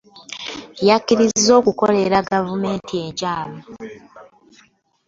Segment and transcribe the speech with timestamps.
[0.87, 3.59] Yakkiriza okukolera gavumenti enkyamu